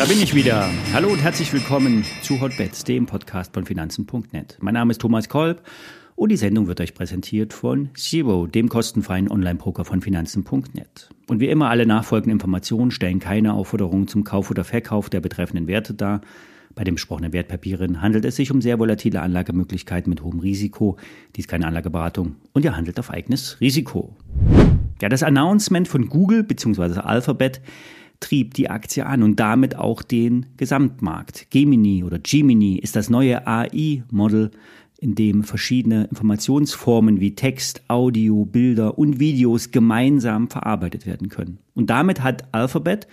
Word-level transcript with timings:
Da 0.00 0.06
bin 0.06 0.22
ich 0.22 0.34
wieder. 0.34 0.70
Hallo 0.94 1.08
und 1.08 1.18
herzlich 1.18 1.52
willkommen 1.52 2.06
zu 2.22 2.40
Hotbets, 2.40 2.84
dem 2.84 3.04
Podcast 3.04 3.52
von 3.52 3.66
Finanzen.net. 3.66 4.56
Mein 4.60 4.72
Name 4.72 4.92
ist 4.92 5.00
Thomas 5.02 5.28
Kolb 5.28 5.62
und 6.16 6.30
die 6.30 6.36
Sendung 6.36 6.68
wird 6.68 6.80
euch 6.80 6.94
präsentiert 6.94 7.52
von 7.52 7.90
Zero, 7.94 8.46
dem 8.46 8.70
kostenfreien 8.70 9.30
Online-Broker 9.30 9.84
von 9.84 10.00
Finanzen.net. 10.00 11.10
Und 11.28 11.40
wie 11.40 11.48
immer, 11.48 11.68
alle 11.68 11.84
nachfolgenden 11.84 12.32
Informationen 12.32 12.90
stellen 12.90 13.18
keine 13.18 13.52
Aufforderung 13.52 14.08
zum 14.08 14.24
Kauf 14.24 14.50
oder 14.50 14.64
Verkauf 14.64 15.10
der 15.10 15.20
betreffenden 15.20 15.66
Werte 15.66 15.92
dar. 15.92 16.22
Bei 16.74 16.84
den 16.84 16.94
besprochenen 16.94 17.32
Wertpapieren 17.32 18.00
handelt 18.00 18.24
es 18.24 18.36
sich 18.36 18.50
um 18.50 18.62
sehr 18.62 18.78
volatile 18.78 19.20
Anlagemöglichkeiten 19.20 20.08
mit 20.08 20.22
hohem 20.22 20.40
Risiko. 20.40 20.96
Dies 21.36 21.46
keine 21.46 21.66
Anlageberatung 21.66 22.36
und 22.52 22.64
ihr 22.64 22.76
handelt 22.76 22.98
auf 22.98 23.10
eigenes 23.10 23.60
Risiko. 23.60 24.16
Ja, 25.00 25.08
das 25.08 25.22
Announcement 25.22 25.88
von 25.88 26.08
Google 26.08 26.42
bzw. 26.42 27.00
Alphabet 27.00 27.60
trieb 28.20 28.54
die 28.54 28.68
Aktie 28.68 29.06
an 29.06 29.22
und 29.22 29.40
damit 29.40 29.76
auch 29.76 30.02
den 30.02 30.46
Gesamtmarkt. 30.56 31.50
Gemini 31.50 32.04
oder 32.04 32.18
Gemini 32.18 32.76
ist 32.76 32.96
das 32.96 33.08
neue 33.08 33.46
AI-Model, 33.46 34.50
in 34.98 35.14
dem 35.14 35.44
verschiedene 35.44 36.04
Informationsformen 36.04 37.20
wie 37.20 37.34
Text, 37.34 37.82
Audio, 37.88 38.44
Bilder 38.44 38.98
und 38.98 39.18
Videos 39.18 39.70
gemeinsam 39.70 40.50
verarbeitet 40.50 41.06
werden 41.06 41.30
können. 41.30 41.58
Und 41.74 41.88
damit 41.88 42.22
hat 42.22 42.52
Alphabet 42.52 43.08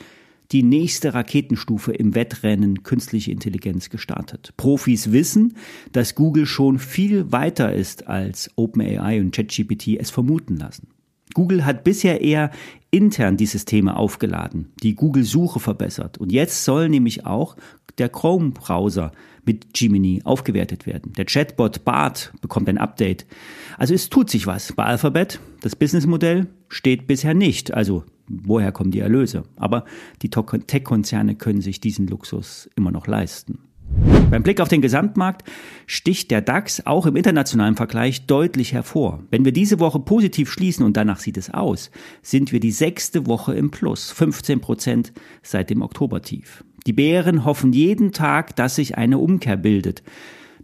die 0.52 0.64
nächste 0.64 1.14
Raketenstufe 1.14 1.94
im 1.94 2.14
Wettrennen 2.16 2.84
künstliche 2.84 3.32
Intelligenz 3.32 3.90
gestartet. 3.90 4.54
Profis 4.58 5.14
wissen, 5.14 5.56
dass 5.94 6.16
Google 6.16 6.46
schon 6.46 6.80
viel 6.80 7.32
weiter 7.32 7.74
ist, 7.74 8.08
als 8.08 8.52
OpenAI 8.56 9.22
und 9.22 9.34
ChatGPT 9.34 9.98
es 9.98 10.10
vermuten 10.10 10.58
lassen. 10.58 10.88
Google 11.34 11.66
hat 11.66 11.84
bisher 11.84 12.22
eher 12.22 12.52
intern 12.92 13.38
die 13.38 13.46
Systeme 13.46 13.96
aufgeladen, 13.96 14.72
die 14.82 14.96
Google-Suche 14.96 15.60
verbessert. 15.60 16.18
Und 16.18 16.32
jetzt 16.32 16.64
soll 16.64 16.90
nämlich 16.90 17.26
auch 17.26 17.58
der 17.98 18.10
Chrome-Browser 18.10 19.12
mit 19.46 19.74
Gemini 19.74 20.22
aufgewertet 20.24 20.86
werden. 20.86 21.14
Der 21.14 21.26
Chatbot 21.26 21.86
Bart 21.86 22.34
bekommt 22.42 22.70
ein 22.70 22.78
Update. 22.78 23.26
Also 23.78 23.94
es 23.94 24.10
tut 24.10 24.30
sich 24.30 24.46
was. 24.46 24.74
Bei 24.74 24.84
Alphabet, 24.84 25.40
das 25.62 25.76
Businessmodell 25.76 26.48
steht 26.70 27.08
bisher 27.08 27.34
nicht. 27.34 27.74
Also 27.74 28.04
woher 28.28 28.72
kommen 28.72 28.92
die 28.92 29.00
Erlöse? 29.00 29.44
Aber 29.56 29.86
die 30.22 30.30
Tech-Konzerne 30.30 31.36
können 31.36 31.62
sich 31.62 31.80
diesen 31.80 32.08
Luxus 32.08 32.70
immer 32.76 32.92
noch 32.92 33.08
leisten. 33.08 33.60
Beim 34.30 34.44
Blick 34.44 34.60
auf 34.60 34.68
den 34.68 34.82
Gesamtmarkt 34.82 35.50
sticht 35.86 36.32
der 36.32 36.42
DAX 36.42 36.86
auch 36.86 37.06
im 37.06 37.16
internationalen 37.16 37.78
Vergleich 37.78 38.26
deutlich 38.26 38.74
hervor. 38.74 39.24
Wenn 39.32 39.46
wir 39.46 39.54
diese 39.54 39.80
Woche 39.80 40.00
positiv 40.00 40.52
schließen, 40.52 40.86
und 40.86 40.98
danach 40.98 41.20
sieht 41.20 41.38
es 41.38 41.50
aus, 41.50 41.92
sind 42.22 42.52
wir 42.52 42.60
die 42.60 42.72
sechste 42.72 43.26
Woche 43.26 43.54
im 43.54 43.72
Plus, 43.72 44.12
15 44.12 44.60
Prozent 44.60 45.14
seit 45.44 45.70
dem 45.70 45.82
Oktobertief. 45.82 46.66
Die 46.86 46.94
Bären 46.94 47.46
hoffen 47.46 47.72
jeden 47.72 48.12
Tag, 48.12 48.56
dass 48.58 48.76
sich 48.76 48.98
eine 48.98 49.18
Umkehr 49.18 49.58
bildet. 49.58 50.04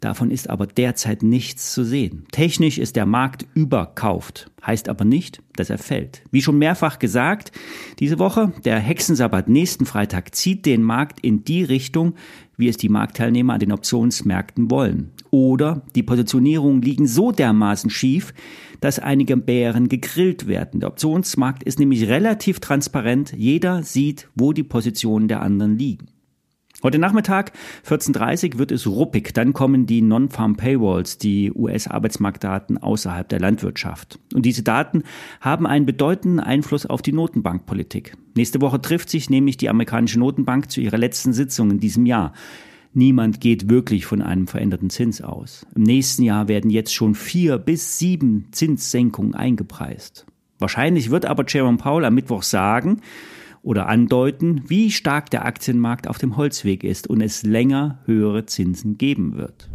Davon 0.03 0.31
ist 0.31 0.49
aber 0.49 0.67
derzeit 0.67 1.23
nichts 1.23 1.71
zu 1.71 1.85
sehen. 1.85 2.25
Technisch 2.33 2.77
ist 2.77 2.97
der 2.97 3.05
Markt 3.05 3.45
überkauft, 3.53 4.51
heißt 4.65 4.89
aber 4.89 5.05
nicht, 5.05 5.41
dass 5.55 5.69
er 5.69 5.77
fällt. 5.77 6.23
Wie 6.29 6.41
schon 6.41 6.57
mehrfach 6.57 6.99
gesagt, 6.99 7.53
diese 7.99 8.19
Woche, 8.19 8.51
der 8.65 8.79
Hexensabbat 8.79 9.47
nächsten 9.47 9.85
Freitag 9.85 10.35
zieht 10.35 10.65
den 10.65 10.83
Markt 10.83 11.21
in 11.21 11.45
die 11.45 11.63
Richtung, 11.63 12.15
wie 12.57 12.67
es 12.67 12.75
die 12.75 12.89
Marktteilnehmer 12.89 13.53
an 13.53 13.61
den 13.61 13.71
Optionsmärkten 13.71 14.69
wollen. 14.69 15.11
Oder 15.31 15.83
die 15.95 16.03
Positionierungen 16.03 16.81
liegen 16.81 17.07
so 17.07 17.31
dermaßen 17.31 17.89
schief, 17.89 18.33
dass 18.81 18.99
einige 18.99 19.37
Bären 19.37 19.87
gegrillt 19.87 20.47
werden. 20.47 20.81
Der 20.81 20.89
Optionsmarkt 20.89 21.63
ist 21.63 21.79
nämlich 21.79 22.09
relativ 22.09 22.59
transparent. 22.59 23.33
Jeder 23.37 23.83
sieht, 23.83 24.27
wo 24.35 24.51
die 24.51 24.63
Positionen 24.63 25.29
der 25.29 25.41
anderen 25.41 25.77
liegen. 25.77 26.07
Heute 26.83 26.99
Nachmittag, 26.99 27.53
14.30 27.87 28.55
Uhr, 28.55 28.59
wird 28.59 28.71
es 28.73 28.85
ruppig. 28.85 29.33
Dann 29.33 29.53
kommen 29.53 29.85
die 29.85 30.01
Non-Farm 30.01 30.57
Paywalls, 30.57 31.17
die 31.17 31.49
US-Arbeitsmarktdaten 31.53 32.77
außerhalb 32.77 33.29
der 33.29 33.39
Landwirtschaft. 33.39 34.19
Und 34.33 34.45
diese 34.45 34.63
Daten 34.63 35.03
haben 35.39 35.65
einen 35.65 35.85
bedeutenden 35.85 36.41
Einfluss 36.41 36.85
auf 36.85 37.01
die 37.01 37.13
Notenbankpolitik. 37.13 38.17
Nächste 38.35 38.59
Woche 38.59 38.81
trifft 38.81 39.09
sich 39.09 39.29
nämlich 39.29 39.55
die 39.55 39.69
amerikanische 39.69 40.19
Notenbank 40.19 40.69
zu 40.69 40.81
ihrer 40.81 40.97
letzten 40.97 41.31
Sitzung 41.31 41.71
in 41.71 41.79
diesem 41.79 42.05
Jahr. 42.05 42.33
Niemand 42.91 43.39
geht 43.39 43.69
wirklich 43.69 44.05
von 44.05 44.21
einem 44.21 44.47
veränderten 44.47 44.89
Zins 44.89 45.21
aus. 45.21 45.65
Im 45.75 45.83
nächsten 45.83 46.23
Jahr 46.23 46.49
werden 46.49 46.69
jetzt 46.69 46.93
schon 46.93 47.15
vier 47.15 47.59
bis 47.59 47.97
sieben 47.97 48.49
Zinssenkungen 48.51 49.35
eingepreist. 49.35 50.25
Wahrscheinlich 50.59 51.11
wird 51.11 51.25
aber 51.25 51.45
Jerome 51.47 51.77
Powell 51.77 52.03
am 52.03 52.15
Mittwoch 52.15 52.43
sagen, 52.43 52.99
oder 53.63 53.87
andeuten, 53.87 54.61
wie 54.67 54.91
stark 54.91 55.31
der 55.31 55.45
Aktienmarkt 55.45 56.07
auf 56.07 56.19
dem 56.19 56.37
Holzweg 56.37 56.83
ist 56.83 57.07
und 57.07 57.21
es 57.21 57.43
länger 57.43 57.99
höhere 58.05 58.45
Zinsen 58.45 58.97
geben 58.97 59.37
wird. 59.37 59.69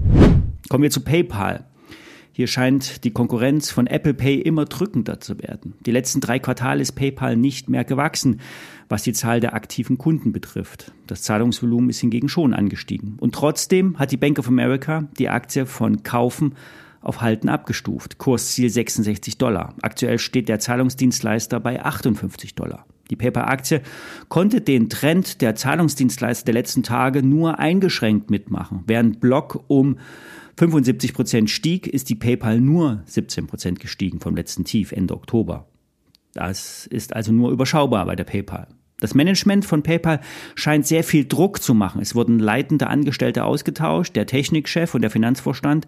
Kommen 0.69 0.83
wir 0.83 0.91
zu 0.91 1.01
PayPal. 1.01 1.65
Hier 2.39 2.47
scheint 2.47 3.03
die 3.03 3.11
Konkurrenz 3.11 3.73
von 3.73 3.89
Apple 3.89 4.15
Pay 4.15 4.41
immer 4.41 4.65
drückender 4.67 5.19
zu 5.19 5.41
werden. 5.41 5.75
Die 5.85 5.91
letzten 5.91 6.21
drei 6.21 6.39
Quartale 6.39 6.81
ist 6.81 6.93
PayPal 6.93 7.37
nicht 7.37 7.69
mehr 7.69 7.83
gewachsen, 7.83 8.41
was 8.89 9.03
die 9.03 9.13
Zahl 9.13 9.41
der 9.41 9.55
aktiven 9.55 9.99
Kunden 9.99 10.31
betrifft. 10.31 10.93
Das 11.09 11.23
Zahlungsvolumen 11.23 11.91
ist 11.91 11.99
hingegen 11.99 12.29
schon 12.29 12.55
angestiegen. 12.55 13.17
Und 13.19 13.35
trotzdem 13.35 13.99
hat 13.99 14.13
die 14.13 14.17
Bank 14.17 14.39
of 14.39 14.47
America 14.47 15.09
die 15.19 15.29
Aktie 15.31 15.67
von 15.67 16.05
Kaufen 16.05 16.55
auf 17.01 17.23
Halten 17.23 17.49
abgestuft. 17.49 18.19
Kursziel 18.19 18.71
66 18.71 19.39
Dollar. 19.39 19.75
Aktuell 19.83 20.21
steht 20.21 20.49
der 20.49 20.61
Zahlungsdienstleister 20.61 21.59
bei 21.59 21.83
58 21.85 22.55
Dollar. 22.55 22.87
Die 23.11 23.17
PayPal-Aktie 23.17 23.83
konnte 24.29 24.61
den 24.61 24.89
Trend 24.89 25.41
der 25.41 25.55
Zahlungsdienstleister 25.55 26.47
der 26.47 26.55
letzten 26.55 26.83
Tage 26.83 27.23
nur 27.23 27.59
eingeschränkt 27.59 28.31
mitmachen. 28.31 28.85
Während 28.87 29.21
Block 29.21 29.65
um 29.69 29.99
75 30.57 31.15
Prozent 31.15 31.51
stieg, 31.51 31.87
ist 31.87 32.09
die 32.09 32.17
PayPal 32.17 32.61
nur 32.61 33.03
17 33.07 33.47
Prozent 33.47 33.81
gestiegen 33.81 34.21
vom 34.21 34.35
letzten 34.35 34.65
Tief 34.65 34.93
Ende 34.93 35.15
Oktober. 35.15 35.69
Das 36.35 36.87
ist 36.87 37.15
also 37.15 37.33
nur 37.33 37.51
überschaubar 37.51 38.07
bei 38.07 38.17
der 38.17 38.25
PayPal. 38.25 38.69
Das 39.01 39.15
Management 39.15 39.65
von 39.65 39.85
PayPal 39.85 40.21
scheint 40.57 40.87
sehr 40.87 41.05
viel 41.05 41.25
Druck 41.25 41.63
zu 41.63 41.73
machen. 41.73 42.01
Es 42.01 42.17
wurden 42.17 42.41
leitende 42.41 42.89
Angestellte 42.89 43.45
ausgetauscht, 43.45 44.17
der 44.17 44.27
Technikchef 44.27 44.95
und 44.95 45.03
der 45.03 45.11
Finanzvorstand 45.11 45.87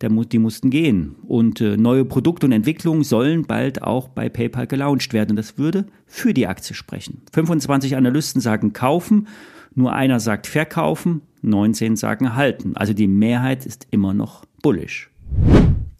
der, 0.00 0.10
die 0.10 0.38
mussten 0.38 0.70
gehen. 0.70 1.16
Und 1.26 1.60
äh, 1.60 1.76
neue 1.76 2.04
Produkte 2.04 2.46
und 2.46 2.52
Entwicklungen 2.52 3.04
sollen 3.04 3.44
bald 3.46 3.82
auch 3.82 4.08
bei 4.08 4.28
PayPal 4.28 4.66
gelauncht 4.66 5.12
werden. 5.12 5.30
Und 5.30 5.36
das 5.36 5.58
würde 5.58 5.86
für 6.06 6.34
die 6.34 6.46
Aktie 6.46 6.74
sprechen. 6.74 7.22
25 7.32 7.96
Analysten 7.96 8.40
sagen 8.40 8.72
kaufen, 8.72 9.28
nur 9.74 9.92
einer 9.92 10.20
sagt 10.20 10.46
verkaufen, 10.46 11.22
19 11.42 11.96
sagen 11.96 12.34
halten. 12.34 12.76
Also 12.76 12.92
die 12.92 13.06
Mehrheit 13.06 13.66
ist 13.66 13.86
immer 13.90 14.14
noch 14.14 14.44
bullish. 14.62 15.10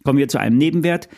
Kommen 0.04 0.18
wir 0.18 0.28
zu 0.28 0.38
einem 0.38 0.56
Nebenwert, 0.56 1.08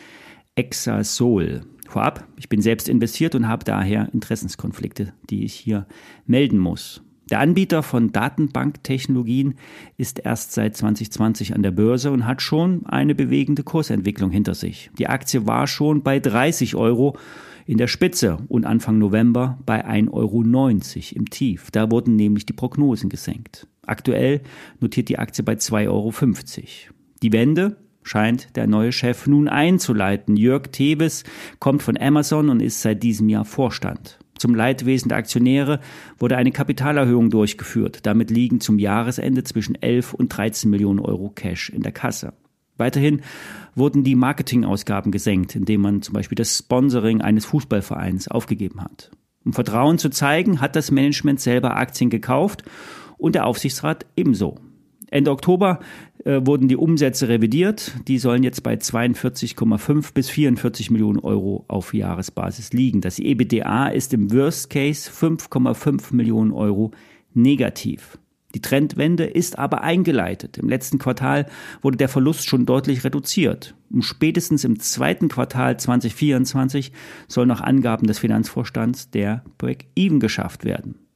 Exasol. 0.55 1.63
Vorab, 1.89 2.29
ich 2.37 2.51
bin 2.51 2.61
selbst 2.61 2.87
investiert 2.87 3.35
und 3.35 3.49
habe 3.49 3.65
daher 3.65 4.11
Interessenskonflikte, 4.13 5.15
die 5.31 5.45
ich 5.45 5.55
hier 5.55 5.87
melden 6.27 6.59
muss. 6.59 7.03
Der 7.31 7.41
Anbieter 7.41 7.83
von 7.83 8.13
Datenbanktechnologien 8.13 9.55
ist 9.97 10.19
erst 10.19 10.53
seit 10.53 10.77
2020 10.77 11.55
an 11.55 11.63
der 11.63 11.71
Börse 11.71 12.11
und 12.11 12.27
hat 12.27 12.43
schon 12.43 12.85
eine 12.85 13.15
bewegende 13.15 13.63
Kursentwicklung 13.63 14.31
hinter 14.31 14.55
sich. 14.55 14.91
Die 14.99 15.07
Aktie 15.07 15.47
war 15.47 15.67
schon 15.67 16.03
bei 16.03 16.21
30 16.21 16.75
Euro 16.75 17.17
in 17.65 17.79
der 17.79 17.87
Spitze 17.87 18.39
und 18.49 18.67
Anfang 18.67 18.99
November 18.99 19.59
bei 19.65 19.87
1,90 19.87 20.13
Euro 20.13 20.43
im 21.15 21.31
Tief. 21.31 21.71
Da 21.71 21.91
wurden 21.91 22.17
nämlich 22.17 22.45
die 22.45 22.53
Prognosen 22.55 23.09
gesenkt. 23.09 23.67
Aktuell 23.87 24.43
notiert 24.81 25.09
die 25.09 25.19
Aktie 25.19 25.43
bei 25.43 25.55
2,50 25.55 25.89
Euro. 25.89 26.13
Die 27.23 27.33
Wende 27.33 27.77
scheint 28.09 28.57
der 28.57 28.67
neue 28.67 28.93
Chef 28.93 29.27
nun 29.27 29.49
einzuleiten. 29.49 30.37
Jörg 30.37 30.69
Teves 30.73 31.25
kommt 31.59 31.83
von 31.83 31.99
Amazon 31.99 32.49
und 32.49 32.61
ist 32.61 32.83
seit 32.83 33.03
diesem 33.03 33.29
Jahr 33.29 33.45
Vorstand. 33.45 34.19
Zum 34.39 34.55
Leidwesen 34.55 35.09
der 35.09 35.19
Aktionäre 35.19 35.81
wurde 36.19 36.37
eine 36.37 36.53
Kapitalerhöhung 36.53 37.31
durchgeführt. 37.31 38.07
Damit 38.07 38.31
liegen 38.31 38.61
zum 38.61 38.79
Jahresende 38.79 39.43
zwischen 39.45 39.75
11 39.75 40.15
und 40.15 40.29
13 40.29 40.71
Millionen 40.71 41.01
Euro 41.01 41.31
Cash 41.31 41.71
in 41.71 41.83
der 41.83 41.93
Kasse. 41.93 42.33
Weiterhin 42.77 43.23
wurden 43.75 44.05
die 44.05 44.15
Marketingausgaben 44.15 45.11
gesenkt, 45.11 45.57
indem 45.57 45.81
man 45.81 46.03
zum 46.03 46.15
Beispiel 46.15 46.37
das 46.37 46.57
Sponsoring 46.57 47.21
eines 47.21 47.45
Fußballvereins 47.47 48.29
aufgegeben 48.29 48.81
hat. 48.81 49.11
Um 49.45 49.53
Vertrauen 49.53 49.99
zu 49.99 50.11
zeigen, 50.11 50.61
hat 50.61 50.77
das 50.77 50.93
Management 50.93 51.41
selber 51.41 51.77
Aktien 51.77 52.09
gekauft 52.09 52.63
und 53.17 53.35
der 53.35 53.47
Aufsichtsrat 53.47 54.07
ebenso. 54.17 54.59
Ende 55.11 55.31
Oktober 55.31 55.81
äh, 56.25 56.41
wurden 56.45 56.69
die 56.69 56.77
Umsätze 56.77 57.29
revidiert. 57.29 57.93
Die 58.09 58.19
sollen 58.19 58.43
jetzt 58.43 58.63
bei 58.63 58.75
42,5 58.75 60.13
bis 60.13 60.29
44 60.31 60.91
Millionen 60.91 61.19
Euro 61.19 61.65
auf 61.69 61.95
Jahresbasis 61.95 62.73
liegen. 62.73 63.01
Das 63.01 63.19
EBITDA 63.19 63.89
ist 63.89 64.13
im 64.13 64.33
Worst 64.33 64.71
Case 64.71 65.11
5,5 65.11 66.15
Millionen 66.15 66.53
Euro 66.53 66.93
negativ. 67.35 68.19
Die 68.55 68.63
Trendwende 68.63 69.25
ist 69.25 69.59
aber 69.59 69.83
eingeleitet. 69.83 70.57
Im 70.57 70.69
letzten 70.69 70.99
Quartal 70.99 71.47
wurde 71.83 71.99
der 71.99 72.09
Verlust 72.09 72.49
schon 72.49 72.65
deutlich 72.65 73.05
reduziert. 73.05 73.75
Um 73.91 74.01
spätestens 74.01 74.65
im 74.65 74.81
zweiten 74.81 75.29
Quartal 75.29 75.79
2024 75.79 76.93
soll 77.29 77.45
nach 77.45 77.61
Angaben 77.61 78.07
des 78.07 78.19
Finanzvorstands 78.19 79.11
der 79.11 79.45
Break-Even 79.59 80.19
geschafft 80.19 80.65
werden. 80.65 81.08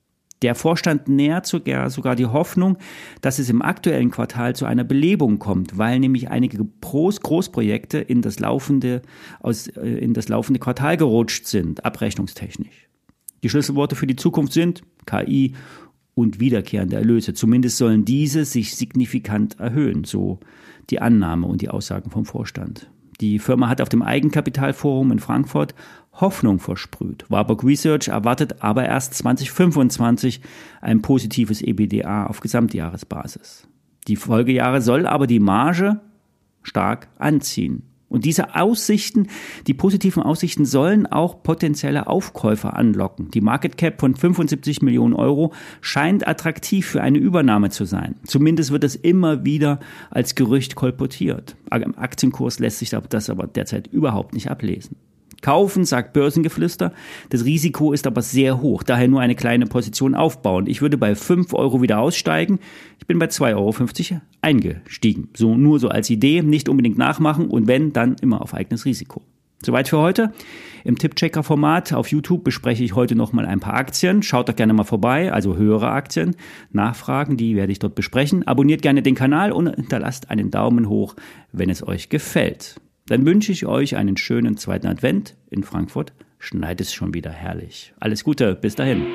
Der 0.43 0.55
Vorstand 0.57 1.09
nährt 1.09 1.47
sogar 1.47 2.17
die 2.17 2.27
Hoffnung, 2.27 2.77
dass 3.21 3.39
es 3.39 3.49
im 3.49 3.63
aktuellen 3.63 4.11
Quartal 4.11 4.57
zu 4.57 4.67
einer 4.67 4.85
Belebung 4.85 5.39
kommt, 5.39 5.79
weil 5.79 6.01
nämlich 6.01 6.31
einige 6.31 6.67
Großprojekte 6.81 7.99
in 7.99 8.23
das 8.23 8.41
laufende, 8.41 9.03
aus, 9.41 9.69
äh, 9.69 9.89
in 9.89 10.15
das 10.15 10.29
laufende 10.29 10.59
Quartal 10.59 10.97
gerutscht 10.97 11.47
sind, 11.47 11.85
abrechnungstechnisch. 11.85 12.89
Die 13.43 13.49
Schlüsselworte 13.49 13.97
für 13.97 14.07
die 14.07 14.17
Zukunft 14.17 14.53
sind 14.53 14.83
KI 15.07 15.55
und 16.15 16.41
wiederkehrende 16.41 16.97
Erlöse. 16.97 17.35
Zumindest 17.35 17.77
sollen 17.79 18.05
diese 18.05 18.45
sich 18.45 18.75
signifikant 18.75 19.59
erhöhen, 19.59 20.05
so 20.05 20.41
die 20.91 21.01
Annahme 21.01 21.47
und 21.47 21.63
die 21.63 21.69
Aussagen 21.69 22.11
vom 22.11 22.25
Vorstand. 22.25 22.91
Die 23.23 23.39
Firma 23.39 23.69
hat 23.69 23.81
auf 23.81 23.89
dem 23.89 24.03
Eigenkapitalforum 24.03 25.13
in 25.13 25.21
Frankfurt 25.21 25.77
Hoffnung 26.13 26.59
versprüht. 26.59 27.25
Warburg 27.29 27.63
Research 27.63 28.09
erwartet 28.09 28.65
aber 28.65 28.85
erst 28.85 29.15
2025 29.15 30.41
ein 30.81 31.03
positives 31.03 31.63
EBDA 31.63 32.27
auf 32.27 32.41
Gesamtjahresbasis. 32.41 33.69
Die 34.09 34.17
Folgejahre 34.17 34.83
soll 34.83 35.07
aber 35.07 35.29
die 35.29 35.39
Marge 35.39 36.01
stark 36.65 37.07
anziehen. 37.17 37.85
Und 38.13 38.27
diese 38.27 38.55
Aussichten, 38.55 39.29
die 39.67 39.75
positiven 39.75 40.23
Aussichten 40.23 40.67
sollen 40.67 41.07
auch 41.07 41.43
potenzielle 41.43 42.07
Aufkäufer 42.07 42.77
anlocken. 42.77 43.31
Die 43.31 43.41
Market 43.41 43.79
Cap 43.79 44.01
von 44.01 44.15
75 44.15 44.83
Millionen 44.83 45.15
Euro 45.15 45.53
scheint 45.81 46.29
attraktiv 46.29 46.87
für 46.87 47.01
eine 47.01 47.19
Übernahme 47.19 47.71
zu 47.71 47.87
sein. 47.87 48.17
Zumindest 48.27 48.71
wird 48.71 48.85
es 48.85 48.97
immer 48.97 49.45
wieder 49.45 49.81
als 50.11 50.35
Gerücht 50.35 50.75
kolportiert. 50.75 51.57
Am 51.71 51.95
Aktienkurs 51.97 52.59
lässt 52.59 52.79
sich 52.79 52.91
das 52.91 53.31
aber 53.31 53.47
derzeit 53.47 53.87
überhaupt 53.87 54.35
nicht 54.35 54.51
ablesen. 54.51 54.97
Kaufen, 55.43 55.85
sagt 55.85 56.13
Börsengeflüster. 56.13 56.93
Das 57.29 57.45
Risiko 57.45 57.93
ist 57.93 58.07
aber 58.07 58.23
sehr 58.23 58.61
hoch, 58.61 58.83
daher 58.83 59.09
nur 59.09 59.21
eine 59.21 59.35
kleine 59.35 59.67
Position 59.67 60.15
aufbauen. 60.15 60.67
Ich 60.67 60.81
würde 60.81 60.97
bei 60.97 61.15
5 61.15 61.53
Euro 61.53 61.83
wieder 61.83 61.99
aussteigen. 61.99 62.59
Ich 62.99 63.07
bin 63.07 63.19
bei 63.19 63.27
2,50 63.27 64.13
Euro 64.13 64.21
eingestiegen. 64.41 65.29
So 65.37 65.57
nur 65.57 65.79
so 65.79 65.89
als 65.89 66.09
Idee, 66.09 66.43
nicht 66.43 66.69
unbedingt 66.69 66.97
nachmachen 66.97 67.49
und 67.49 67.67
wenn, 67.67 67.93
dann 67.93 68.17
immer 68.23 68.41
auf 68.41 68.55
eigenes 68.55 68.85
Risiko. 68.85 69.23
Soweit 69.65 69.89
für 69.89 69.99
heute. 69.99 70.33
Im 70.85 70.99
Tippchecker-Format 70.99 71.93
auf 71.93 72.09
YouTube 72.09 72.43
bespreche 72.43 72.83
ich 72.83 72.97
heute 72.97 73.15
nochmal 73.15 73.47
ein 73.47 73.61
paar 73.61 73.75
Aktien. 73.75 74.23
Schaut 74.23 74.49
doch 74.49 74.57
gerne 74.57 74.73
mal 74.73 74.83
vorbei, 74.85 75.33
also 75.33 75.57
höhere 75.57 75.91
Aktien. 75.91 76.35
Nachfragen, 76.73 77.37
die 77.37 77.55
werde 77.55 77.71
ich 77.71 77.79
dort 77.79 77.95
besprechen. 77.95 78.45
Abonniert 78.47 78.83
gerne 78.83 79.03
den 79.03 79.15
Kanal 79.15 79.53
und 79.53 79.73
hinterlasst 79.73 80.31
einen 80.31 80.51
Daumen 80.51 80.89
hoch, 80.89 81.15
wenn 81.53 81.71
es 81.71 81.87
euch 81.87 82.09
gefällt. 82.09 82.81
Dann 83.07 83.27
wünsche 83.27 83.53
ich 83.53 83.67
euch 83.67 83.97
einen 83.97 84.17
schönen 84.17 84.57
zweiten 84.57 84.87
Advent 84.87 85.37
in 85.51 85.65
Frankfurt. 85.65 86.13
Schneit 86.39 86.81
es 86.81 86.93
schon 86.93 87.15
wieder 87.15 87.31
herrlich. 87.31 87.95
Alles 88.01 88.25
Gute, 88.25 88.55
bis 88.55 88.75
dahin. 88.75 89.07